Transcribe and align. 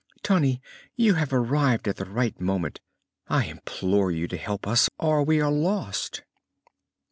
"Tunny, 0.23 0.59
you 0.95 1.13
have 1.13 1.31
arrived 1.31 1.87
at 1.87 1.97
the 1.97 2.09
right 2.09 2.41
moment! 2.41 2.81
I 3.27 3.45
implore 3.45 4.09
you 4.09 4.27
to 4.29 4.35
help 4.35 4.65
us 4.65 4.89
or 4.97 5.21
we 5.23 5.39
are 5.39 5.51
lost." 5.51 6.23